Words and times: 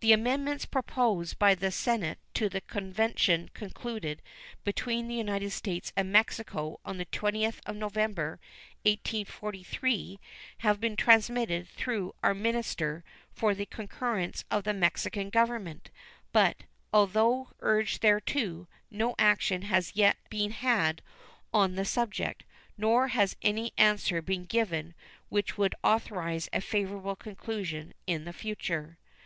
The 0.00 0.12
amendments 0.14 0.64
proposed 0.64 1.38
by 1.38 1.54
the 1.54 1.70
Senate 1.70 2.18
to 2.32 2.48
the 2.48 2.62
convention 2.62 3.50
concluded 3.52 4.22
between 4.64 5.06
the 5.06 5.14
United 5.16 5.50
States 5.50 5.92
and 5.94 6.10
Mexico 6.10 6.80
on 6.82 6.96
the 6.96 7.04
20th 7.04 7.60
of 7.66 7.76
November, 7.76 8.40
1843, 8.86 10.18
have 10.60 10.80
been 10.80 10.96
transmitted 10.96 11.68
through 11.68 12.14
our 12.22 12.32
minister 12.32 13.04
for 13.34 13.54
the 13.54 13.66
concurrence 13.66 14.46
of 14.50 14.64
the 14.64 14.72
Mexican 14.72 15.28
Government, 15.28 15.90
but, 16.32 16.62
although 16.90 17.50
urged 17.60 18.00
thereto, 18.00 18.66
no 18.90 19.14
action 19.18 19.60
has 19.60 19.94
yet 19.94 20.16
been 20.30 20.52
had 20.52 21.02
on 21.52 21.74
the 21.74 21.84
subject, 21.84 22.44
nor 22.78 23.08
has 23.08 23.36
any 23.42 23.74
answer 23.76 24.22
been 24.22 24.46
given 24.46 24.94
which 25.28 25.58
would 25.58 25.74
authorize 25.84 26.48
a 26.50 26.62
favorable 26.62 27.14
conclusion 27.14 27.92
in 28.06 28.24
the 28.24 28.32
future. 28.32 28.96